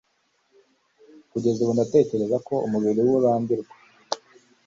[1.31, 3.65] Kugeza ubwo natekerezaga ko umubiri we urambiwe